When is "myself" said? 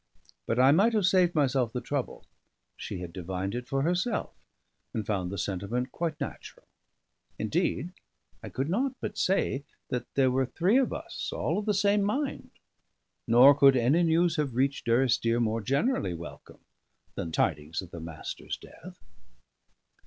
1.35-1.73